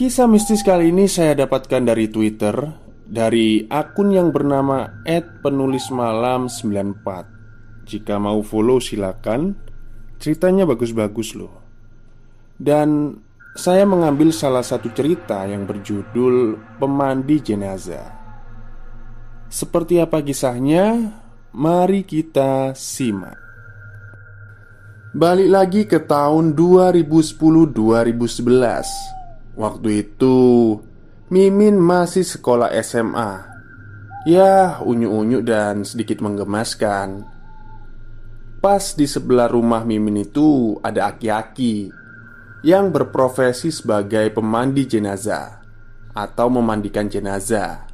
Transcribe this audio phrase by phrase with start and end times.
[0.00, 2.56] Kisah mistis kali ini saya dapatkan dari Twitter
[3.04, 9.60] Dari akun yang bernama @penulismalam94 Jika mau follow silakan.
[10.16, 11.52] Ceritanya bagus-bagus loh.
[12.56, 13.12] Dan
[13.52, 18.08] saya mengambil salah satu cerita yang berjudul Pemandi Jenazah.
[19.52, 21.12] Seperti apa kisahnya?
[21.52, 23.36] Mari kita simak.
[25.12, 29.19] Balik lagi ke tahun 2010-2011
[29.60, 30.36] Waktu itu
[31.28, 33.44] Mimin masih sekolah SMA
[34.24, 37.28] Ya unyu-unyu dan sedikit menggemaskan.
[38.64, 41.92] Pas di sebelah rumah Mimin itu ada aki-aki
[42.64, 45.60] Yang berprofesi sebagai pemandi jenazah
[46.16, 47.84] Atau memandikan jenazah.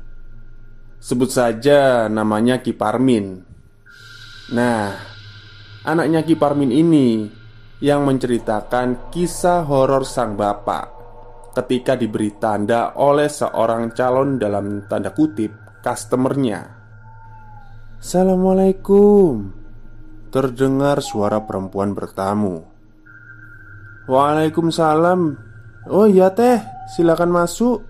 [1.02, 3.42] Sebut saja namanya Kiparmin
[4.54, 4.94] Nah,
[5.82, 7.26] anaknya Kiparmin ini
[7.82, 10.95] yang menceritakan kisah horor sang bapak
[11.56, 16.68] ketika diberi tanda oleh seorang calon dalam tanda kutip customernya.
[17.96, 19.56] Assalamualaikum.
[20.28, 22.60] Terdengar suara perempuan bertamu.
[24.04, 25.20] Waalaikumsalam.
[25.88, 26.60] Oh iya teh,
[26.92, 27.80] silakan masuk.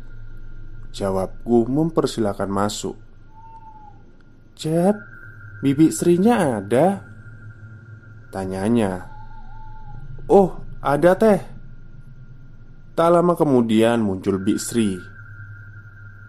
[0.95, 2.95] Jawabku mempersilakan masuk.
[4.55, 4.95] Cep,
[5.61, 7.03] bibi Srinya ada?
[8.31, 9.11] Tanyanya.
[10.31, 11.56] Oh, ada teh.
[12.97, 14.97] Tak lama kemudian muncul Sri.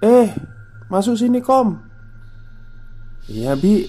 [0.04, 0.30] Eh,
[0.94, 1.82] masuk sini kom
[3.26, 3.82] Iya Bi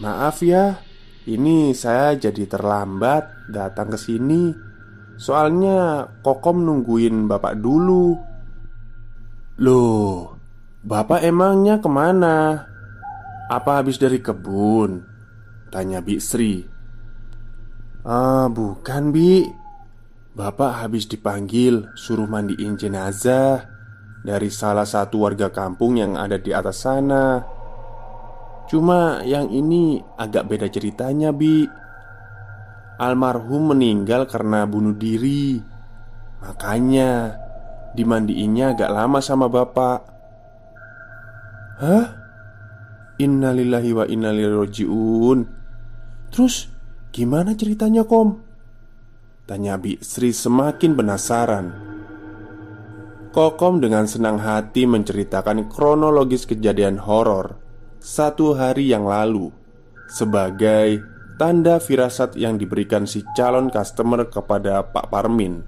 [0.00, 0.80] Maaf ya
[1.28, 4.56] Ini saya jadi terlambat datang ke sini
[5.20, 8.16] Soalnya Kokom nungguin bapak dulu
[9.60, 10.32] Loh
[10.80, 12.64] Bapak emangnya ke mana?
[13.52, 15.04] Apa habis dari kebun?
[15.68, 16.64] Tanya Bi Sri
[18.08, 19.44] Ah bukan Bi
[20.36, 23.72] Bapak habis dipanggil suruh mandiin jenazah
[24.20, 27.40] Dari salah satu warga kampung yang ada di atas sana.
[28.68, 31.64] Cuma yang ini agak beda ceritanya Bi.
[33.00, 35.62] Almarhum meninggal karena bunuh diri.
[36.42, 37.38] Makanya
[37.96, 39.98] Dimandiinnya agak lama sama bapak.
[41.80, 42.06] Hah?
[43.16, 45.38] Innalillahi wa innalillahi roji'un
[46.28, 46.68] Terus
[47.08, 48.45] gimana ceritanya kom?
[49.46, 51.66] Tanya Bi Sri semakin penasaran
[53.30, 57.54] Kokom dengan senang hati menceritakan kronologis kejadian horor
[58.02, 59.54] Satu hari yang lalu
[60.10, 60.98] Sebagai
[61.38, 65.62] tanda firasat yang diberikan si calon customer kepada Pak Parmin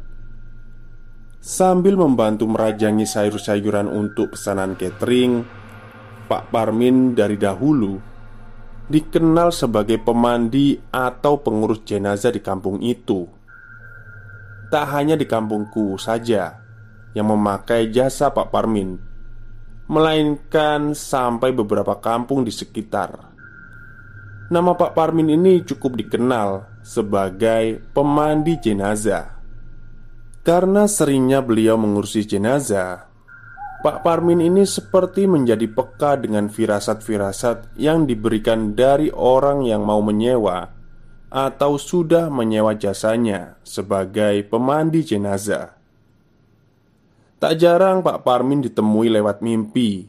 [1.38, 5.46] Sambil membantu merajangi sayur-sayuran untuk pesanan catering
[6.26, 7.94] Pak Parmin dari dahulu
[8.90, 13.37] dikenal sebagai pemandi atau pengurus jenazah di kampung itu.
[14.68, 16.60] Tak hanya di kampungku saja
[17.16, 19.00] yang memakai jasa Pak Parmin,
[19.88, 23.32] melainkan sampai beberapa kampung di sekitar.
[24.52, 29.40] Nama Pak Parmin ini cukup dikenal sebagai pemandi jenazah.
[30.44, 33.08] Karena seringnya beliau mengurusi jenazah,
[33.84, 40.77] Pak Parmin ini seperti menjadi peka dengan firasat-firasat yang diberikan dari orang yang mau menyewa
[41.28, 45.76] atau sudah menyewa jasanya sebagai pemandi jenazah.
[47.38, 50.08] Tak jarang Pak Parmin ditemui lewat mimpi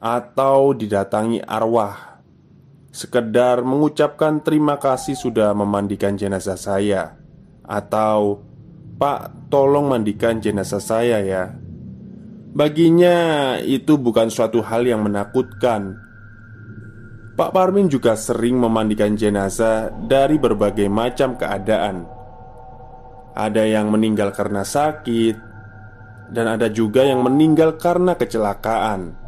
[0.00, 2.14] atau didatangi arwah
[2.94, 7.18] sekedar mengucapkan terima kasih sudah memandikan jenazah saya
[7.66, 8.38] atau
[8.94, 11.50] Pak tolong mandikan jenazah saya ya.
[12.54, 16.03] Baginya itu bukan suatu hal yang menakutkan
[17.34, 22.06] Pak Parmin juga sering memandikan jenazah dari berbagai macam keadaan.
[23.34, 25.34] Ada yang meninggal karena sakit,
[26.30, 29.18] dan ada juga yang meninggal karena kecelakaan,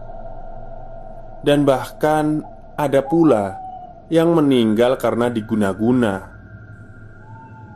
[1.43, 2.47] dan bahkan
[2.79, 3.59] ada pula
[4.07, 6.31] yang meninggal karena diguna-guna.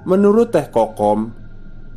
[0.07, 1.35] Menurut Teh Kokom,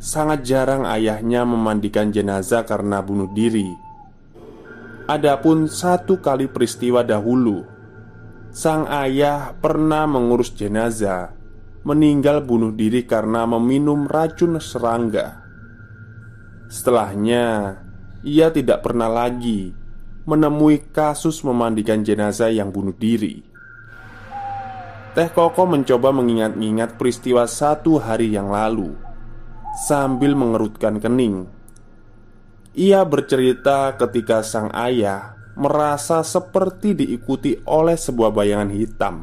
[0.02, 3.70] sangat jarang ayahnya memandikan jenazah karena bunuh diri.
[5.06, 7.73] Adapun satu kali peristiwa dahulu
[8.54, 11.34] sang ayah pernah mengurus jenazah
[11.82, 15.42] meninggal bunuh diri karena meminum racun serangga.
[16.70, 17.76] Setelahnya,
[18.22, 19.74] ia tidak pernah lagi
[20.24, 23.44] menemui kasus memandikan jenazah yang bunuh diri.
[25.12, 28.94] Teh Koko mencoba mengingat-ingat peristiwa satu hari yang lalu
[29.84, 31.50] sambil mengerutkan kening.
[32.74, 39.16] Ia bercerita ketika sang ayah merasa seperti diikuti oleh sebuah bayangan hitam.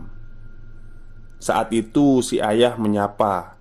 [1.42, 3.57] Saat itu, si ayah menyapa,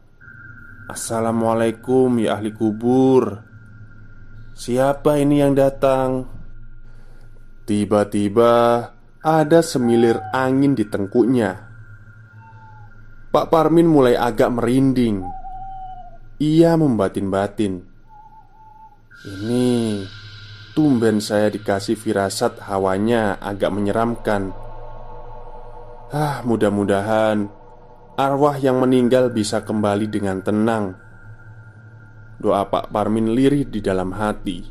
[0.87, 3.41] "Assalamualaikum ya ahli kubur,
[4.53, 6.29] siapa ini yang datang?"
[7.65, 8.55] Tiba-tiba
[9.23, 11.71] ada semilir angin di tengkuknya.
[13.31, 15.23] Pak Parmin mulai agak merinding.
[16.43, 17.87] Ia membatin-batin.
[19.23, 19.69] Ini
[20.81, 24.49] tumben saya dikasih firasat hawanya agak menyeramkan.
[26.09, 27.53] Ah, mudah-mudahan
[28.17, 30.97] arwah yang meninggal bisa kembali dengan tenang.
[32.41, 34.65] Doa Pak Parmin lirih di dalam hati.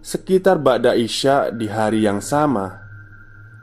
[0.00, 2.80] Sekitar Ba'da Isya di hari yang sama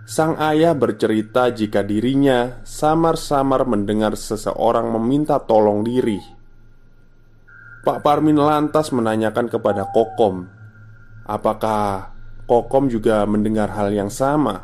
[0.05, 6.36] Sang ayah bercerita jika dirinya samar-samar mendengar seseorang meminta tolong diri
[7.85, 10.57] Pak Parmin lantas menanyakan kepada Kokom
[11.27, 12.15] Apakah
[12.47, 14.63] Kokom juga mendengar hal yang sama?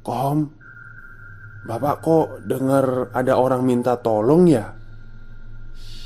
[0.00, 0.56] Kom,
[1.68, 4.72] Bapak kok dengar ada orang minta tolong ya?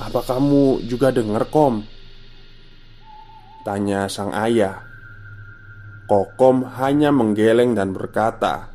[0.03, 1.87] Apa kamu juga dengar Kom?
[3.63, 4.83] Tanya sang ayah
[6.11, 8.75] Kokom hanya menggeleng dan berkata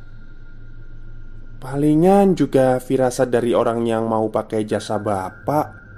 [1.60, 5.89] Palingan juga firasat dari orang yang mau pakai jasa bapak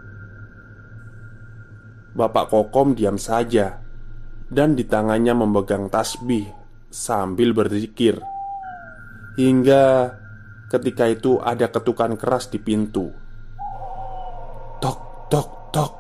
[2.13, 3.81] Bapak Kokom diam saja
[4.53, 6.45] Dan di tangannya memegang tasbih
[6.93, 8.21] Sambil berzikir.
[9.41, 10.13] Hingga
[10.69, 13.09] ketika itu ada ketukan keras di pintu.
[14.77, 15.01] Tok,
[15.33, 15.93] tok, tok.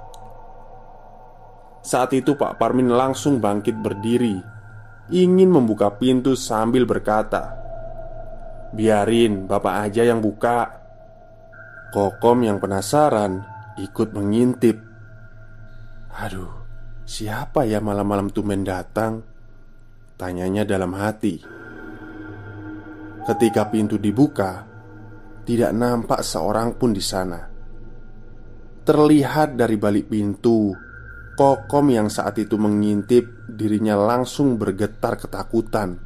[1.80, 4.36] Saat itu Pak Parmin langsung bangkit berdiri
[5.16, 7.62] Ingin membuka pintu sambil berkata
[8.72, 10.80] Biarin bapak aja yang buka.
[11.92, 13.44] Kokom yang penasaran
[13.76, 14.91] ikut mengintip
[16.12, 16.52] Aduh,
[17.08, 19.24] siapa ya malam-malam tumen datang?
[20.20, 21.40] Tanyanya dalam hati
[23.26, 24.68] Ketika pintu dibuka
[25.42, 27.40] Tidak nampak seorang pun di sana
[28.84, 30.76] Terlihat dari balik pintu
[31.32, 35.96] Kokom yang saat itu mengintip dirinya langsung bergetar ketakutan.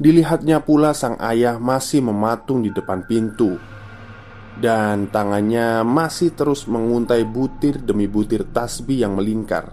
[0.00, 3.60] Dilihatnya pula sang ayah masih mematung di depan pintu
[4.58, 9.70] dan tangannya masih terus menguntai butir demi butir tasbih yang melingkar.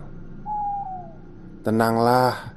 [1.65, 2.53] "Tenanglah,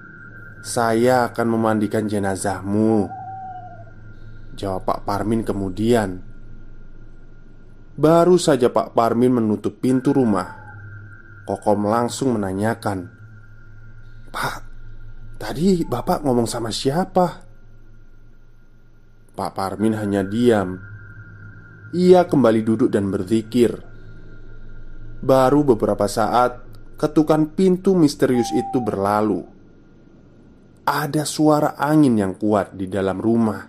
[0.60, 3.08] saya akan memandikan jenazahmu."
[4.58, 6.20] Jawab Pak Parmin kemudian.
[7.98, 10.54] Baru saja Pak Parmin menutup pintu rumah
[11.42, 13.10] Kokom langsung menanyakan
[14.30, 14.56] Pak,
[15.40, 17.26] tadi bapak ngomong sama siapa?
[19.34, 20.97] Pak Parmin hanya diam
[21.96, 23.72] Ia kembali duduk dan berzikir.
[25.18, 26.68] Baru beberapa saat
[26.98, 29.46] Ketukan pintu misterius itu berlalu.
[30.82, 33.62] Ada suara angin yang kuat di dalam rumah.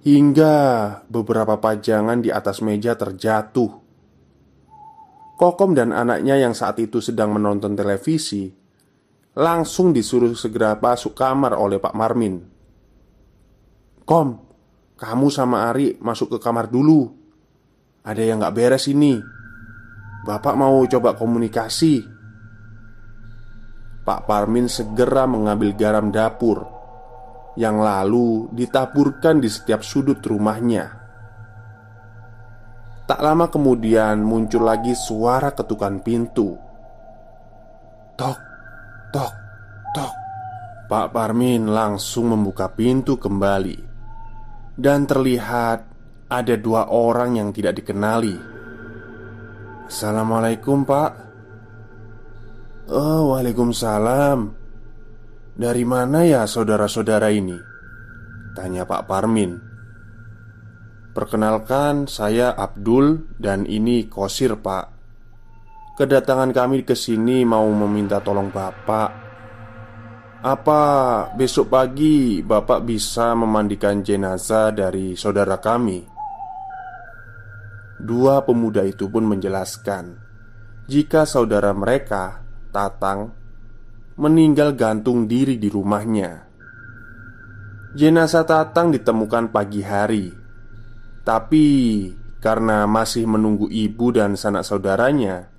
[0.00, 0.56] Hingga
[1.04, 3.68] beberapa pajangan di atas meja terjatuh.
[5.36, 8.48] Kokom dan anaknya yang saat itu sedang menonton televisi
[9.36, 12.42] Langsung disuruh segera masuk kamar oleh Pak Marmin.
[14.08, 14.47] Kom,
[14.98, 17.06] kamu sama Ari masuk ke kamar dulu.
[18.02, 19.22] Ada yang gak beres ini.
[20.26, 22.02] Bapak mau coba komunikasi.
[24.02, 26.64] Pak Parmin segera mengambil garam dapur
[27.60, 30.98] Yang lalu ditaburkan di setiap sudut rumahnya.
[33.06, 36.54] Tak lama kemudian muncul lagi suara ketukan pintu.
[38.18, 38.38] Tok,
[39.14, 39.34] tok,
[39.96, 40.14] tok.
[40.92, 43.87] Pak Parmin langsung membuka pintu kembali,
[44.78, 45.90] dan terlihat
[46.30, 48.38] ada dua orang yang tidak dikenali.
[49.90, 51.10] Assalamualaikum, Pak.
[52.94, 54.54] Oh, waalaikumsalam.
[55.58, 57.58] Dari mana ya saudara-saudara ini?
[58.54, 59.58] Tanya Pak Parmin.
[61.10, 64.86] Perkenalkan, saya Abdul dan ini Kosir, Pak.
[65.98, 69.27] Kedatangan kami ke sini mau meminta tolong Bapak.
[70.38, 70.82] Apa
[71.34, 76.06] besok pagi Bapak bisa memandikan jenazah dari saudara kami?
[77.98, 80.14] Dua pemuda itu pun menjelaskan
[80.86, 83.34] jika saudara mereka, Tatang,
[84.14, 86.46] meninggal gantung diri di rumahnya.
[87.98, 90.48] Jenazah Tatang ditemukan pagi hari
[91.28, 91.66] tapi
[92.40, 95.52] karena masih menunggu ibu dan sanak saudaranya,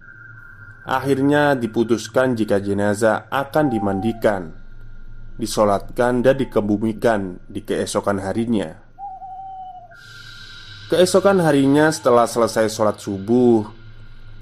[0.82, 4.50] akhirnya diputuskan jika jenazah akan dimandikan,
[5.40, 8.76] disolatkan, dan dikebumikan di keesokan harinya.
[10.92, 13.64] Keesokan harinya, setelah selesai sholat subuh,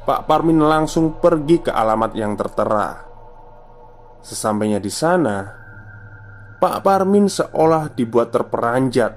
[0.07, 3.03] Pak Parmin langsung pergi ke alamat yang tertera.
[4.25, 5.43] Sesampainya di sana,
[6.57, 9.13] Pak Parmin seolah dibuat terperanjat.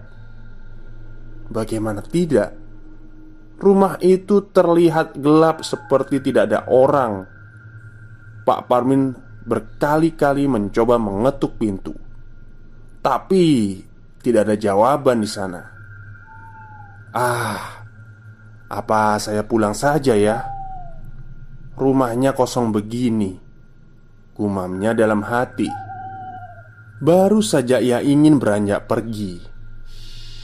[1.48, 2.52] Bagaimana tidak?
[3.56, 7.24] Rumah itu terlihat gelap seperti tidak ada orang.
[8.42, 11.94] Pak Parmin berkali-kali mencoba mengetuk pintu,
[13.00, 13.78] tapi
[14.20, 15.62] tidak ada jawaban di sana.
[17.10, 17.84] Ah,
[18.70, 20.46] apa saya pulang saja ya?
[21.74, 23.34] Rumahnya kosong begini,
[24.36, 25.68] gumamnya dalam hati.
[27.00, 29.40] Baru saja ia ingin beranjak pergi,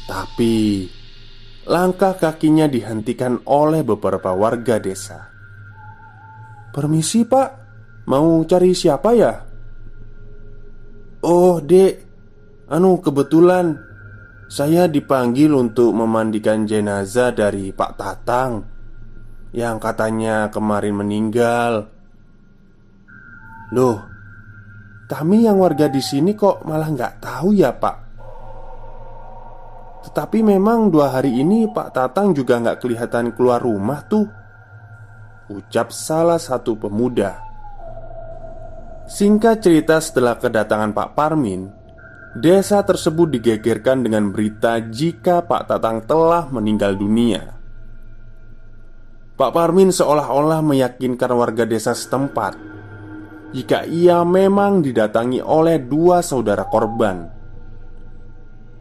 [0.09, 0.89] tapi
[1.67, 5.35] Langkah kakinya dihentikan oleh beberapa warga desa.
[6.71, 7.66] "Permisi, Pak.
[8.07, 9.33] Mau cari siapa ya?"
[11.27, 12.07] "Oh, Dek.
[12.67, 13.79] Anu, kebetulan
[14.51, 18.53] saya dipanggil untuk memandikan jenazah dari Pak Tatang
[19.51, 21.91] yang katanya kemarin meninggal."
[23.75, 23.99] "Loh,
[25.11, 28.07] kami yang warga di sini kok malah nggak tahu ya, Pak?"
[30.07, 34.23] Tetapi memang dua hari ini Pak Tatang juga nggak kelihatan keluar rumah tuh
[35.51, 37.46] Ucap salah satu pemuda
[39.07, 41.71] Singkat cerita setelah kedatangan Pak Parmin
[42.35, 47.55] Desa tersebut digegerkan dengan berita jika Pak Tatang telah meninggal dunia.
[49.39, 52.59] Pak Parmin seolah-olah meyakinkan warga desa setempat
[53.55, 57.31] Jika ia memang didatangi oleh dua saudara korban.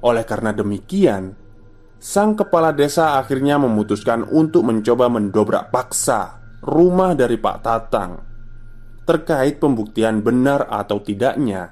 [0.01, 1.38] Oleh karena demikian,
[2.01, 8.34] sang kepala desa akhirnya memutuskan untuk mencoba mendobrak paksa rumah dari Pak Tatang
[9.05, 11.71] terkait pembuktian benar atau tidaknya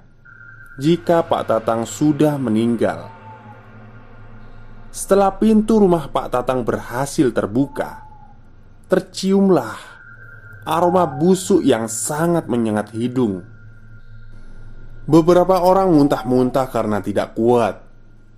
[0.78, 3.10] jika Pak Tatang sudah meninggal.
[4.94, 8.06] Setelah pintu rumah Pak Tatang berhasil terbuka,
[8.90, 9.78] terciumlah
[10.66, 13.42] aroma busuk yang sangat menyengat hidung.
[15.04, 17.84] Beberapa orang muntah-muntah karena tidak kuat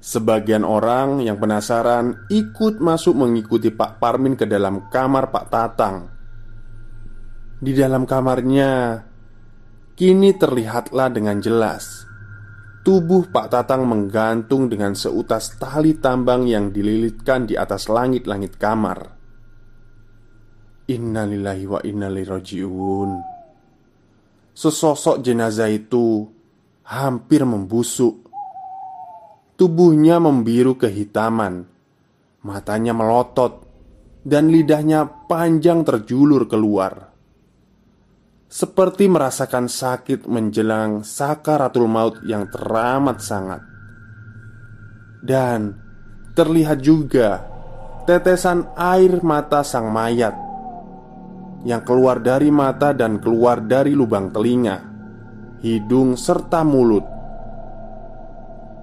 [0.05, 6.14] Sebagian orang yang penasaran ikut masuk mengikuti Pak Parmin ke dalam kamar Pak Tatang.
[7.55, 8.99] Di dalam kamarnya,
[9.95, 12.03] kini terlihatlah dengan jelas.
[12.83, 19.15] Tubuh Pak Tatang menggantung dengan seutas tali tambang yang dililitkan di atas langit-langit kamar.
[20.91, 23.11] Innalillahi wa innalirojiun.
[24.51, 26.27] Sesosok jenazah itu
[26.91, 28.29] hampir membusuk.
[29.55, 31.63] Tubuhnya membiru kehitaman.
[32.43, 33.63] Matanya melotot.
[34.21, 37.14] Dan lidahnya panjang terjulur keluar
[38.55, 43.59] Seperti merasakan sakit menjelang sakaratul maut yang teramat sangat
[45.19, 45.75] Dan
[46.31, 47.43] terlihat juga
[48.07, 50.31] tetesan air mata sang mayat
[51.67, 54.77] yang keluar dari mata dan keluar dari lubang telinga,
[55.65, 57.01] hidung, serta mulut.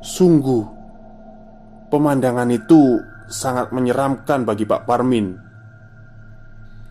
[0.03, 0.65] Sungguh,
[1.89, 2.99] pemandangan itu
[3.31, 5.39] sangat menyeramkan bagi Pak Parmin.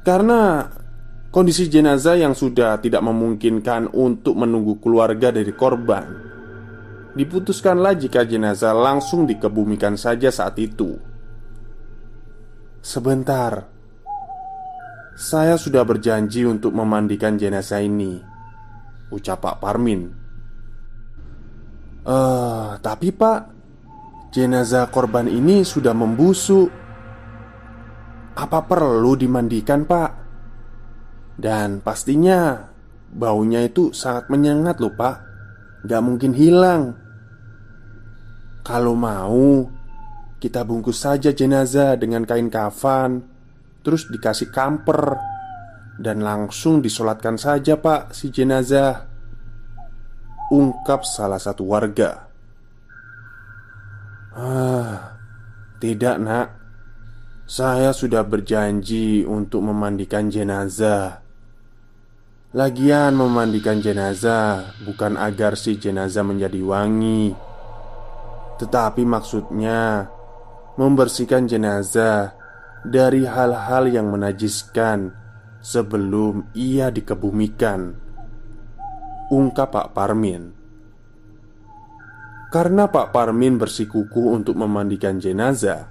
[0.07, 0.63] Karena
[1.31, 6.05] kondisi jenazah yang sudah tidak memungkinkan untuk menunggu keluarga dari korban,
[7.15, 10.99] diputuskanlah jika jenazah langsung dikebumikan saja saat itu.
[12.83, 13.65] Sebentar,
[15.15, 18.19] saya sudah berjanji untuk memandikan jenazah ini,
[19.09, 20.21] ucap Pak Parmin.
[22.01, 23.39] Eh, tapi pak
[24.33, 26.65] Jenazah korban ini sudah membusuk
[28.33, 30.10] Apa perlu dimandikan pak?
[31.41, 32.69] Dan pastinya
[33.11, 35.25] Baunya itu sangat menyengat loh pak.
[35.89, 36.93] Gak mungkin hilang.
[38.61, 39.65] Kalau mau
[40.37, 43.25] Kita bungkus saja jenazah dengan kain kafan
[43.81, 45.17] Terus dikasih kamper
[45.97, 49.09] Dan langsung disolatkan saja pak si jenazah.
[50.51, 52.27] Ungkap salah satu warga.
[54.35, 55.15] Ah,
[55.79, 56.47] tidak nak.
[57.47, 61.21] Saya sudah berjanji untuk memandikan jenazah
[62.51, 67.31] Lagian memandikan jenazah bukan agar si jenazah menjadi wangi
[68.59, 70.11] Tetapi maksudnya
[70.75, 72.35] Membersihkan jenazah
[72.83, 75.15] dari hal-hal yang menajiskan
[75.63, 78.11] Sebelum ia dikebumikan
[79.31, 80.51] ungkap Pak Parmin.
[82.51, 85.87] Karena Pak Parmin bersikukuh untuk memandikan jenazah,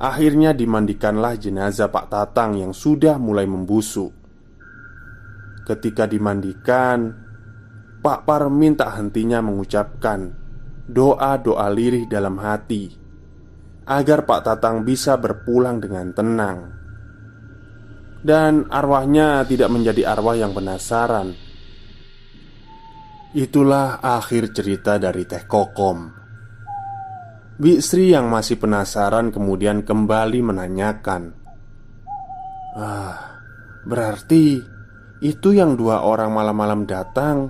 [0.00, 4.21] Akhirnya dimandikanlah jenazah Pak Tatang yang sudah mulai membusuk.
[5.62, 7.14] Ketika dimandikan,
[8.02, 10.34] Pak Parmin tak hentinya mengucapkan
[10.90, 12.90] doa-doa lirih dalam hati
[13.86, 16.58] agar Pak Tatang bisa berpulang dengan tenang.
[18.22, 21.34] Dan arwahnya tidak menjadi arwah yang penasaran.
[23.34, 25.98] Itulah akhir cerita dari Teh Kokom.
[27.58, 31.42] Bi Sri yang masih penasaran kemudian kembali menanyakan
[32.72, 33.44] Ah,
[33.84, 34.64] berarti
[35.22, 37.48] itu yang dua orang malam-malam datang.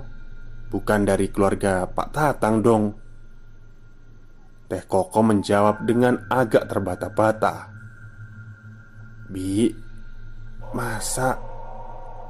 [0.69, 2.83] Bukan dari keluarga Pak Tatang dong.
[4.69, 7.69] Teh Koko menjawab dengan agak terbata-bata.
[9.29, 9.69] Bi,
[10.73, 11.37] masa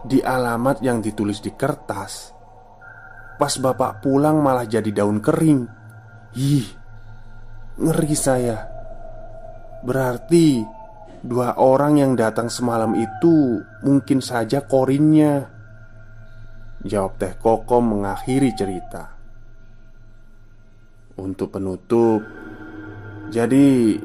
[0.03, 2.33] di alamat yang ditulis di kertas
[3.33, 5.65] Pas bapak pulang malah jadi daun kering?
[6.37, 6.67] Ih,
[7.81, 8.69] ngeri saya.
[9.81, 10.61] Berarti
[11.23, 15.53] dua orang yang datang semalam itu mungkin saja korinnya
[16.83, 19.15] Jawab Teh Koko mengakhiri cerita.
[21.15, 22.19] Untuk penutup
[23.31, 23.95] Jadi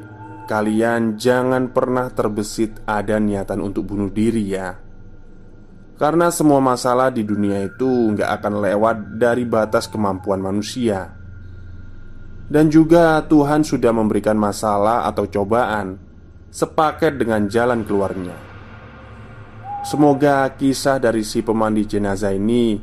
[0.49, 4.73] Kalian jangan pernah terbesit ada niatan untuk bunuh diri ya.
[5.93, 11.05] Karena semua masalah di dunia itu nggak akan lewat dari batas kemampuan manusia.
[12.49, 16.08] Dan juga Tuhan sudah memberikan masalah atau cobaan
[16.49, 18.49] Sepaket dengan jalan keluarnya
[19.79, 22.77] Semoga kisah dari si pemandi jenazah ini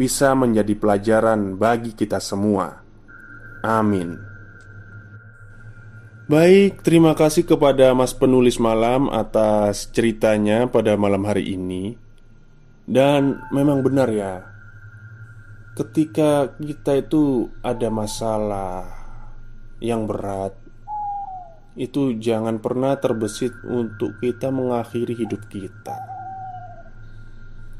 [0.00, 2.80] bisa menjadi pelajaran bagi kita semua.
[3.60, 4.16] Amin.
[6.24, 12.00] Baik, terima kasih kepada Mas penulis malam atas ceritanya pada malam hari ini.
[12.88, 14.40] Dan memang benar ya,
[15.76, 18.88] ketika kita itu ada masalah
[19.84, 20.56] yang berat,
[21.78, 25.96] itu jangan pernah terbesit untuk kita mengakhiri hidup kita.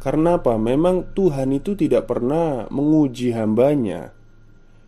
[0.00, 0.56] Karena apa?
[0.56, 4.14] Memang Tuhan itu tidak pernah menguji hambanya.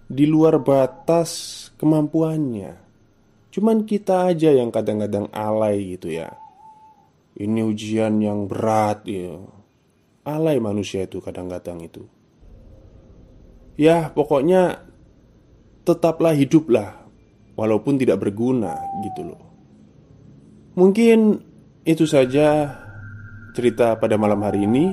[0.09, 2.81] Di luar batas kemampuannya.
[3.53, 6.33] Cuman kita aja yang kadang-kadang alay gitu ya.
[7.37, 9.37] Ini ujian yang berat ya.
[10.25, 12.05] Alay manusia itu kadang-kadang itu.
[13.77, 14.93] Ya pokoknya
[15.83, 17.02] Tetaplah hiduplah
[17.63, 18.75] Walaupun tidak berguna
[19.07, 19.53] gitu loh
[20.73, 21.37] Mungkin
[21.85, 22.73] itu saja
[23.53, 24.89] cerita pada malam hari ini.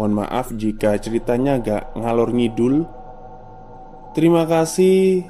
[0.00, 2.88] Mohon maaf jika ceritanya agak ngalor ngidul.
[4.16, 5.28] Terima kasih.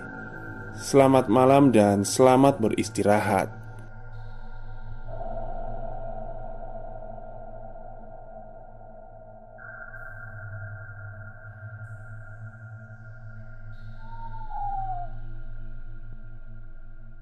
[0.78, 3.59] Selamat malam dan selamat beristirahat.